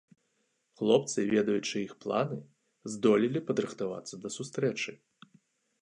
[0.79, 2.39] Хлопцы, ведаючы іх планы,
[2.95, 4.91] здолелі падрыхтавацца да сустрэчы.